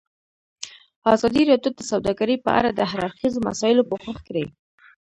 ازادي 1.13 1.41
راډیو 1.51 1.71
د 1.77 1.81
سوداګري 1.91 2.35
په 2.45 2.49
اړه 2.59 2.69
د 2.73 2.79
هر 2.91 2.99
اړخیزو 3.07 3.45
مسایلو 3.49 3.87
پوښښ 3.91 4.17
کړی. 4.27 4.45